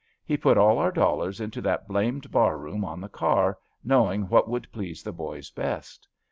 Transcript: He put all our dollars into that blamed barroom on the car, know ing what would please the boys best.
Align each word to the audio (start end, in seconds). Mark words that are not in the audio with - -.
He 0.25 0.35
put 0.35 0.57
all 0.57 0.79
our 0.79 0.91
dollars 0.91 1.39
into 1.39 1.61
that 1.61 1.87
blamed 1.87 2.31
barroom 2.31 2.83
on 2.83 3.01
the 3.01 3.07
car, 3.07 3.59
know 3.83 4.11
ing 4.11 4.23
what 4.29 4.49
would 4.49 4.65
please 4.71 5.03
the 5.03 5.13
boys 5.13 5.51
best. 5.51 6.07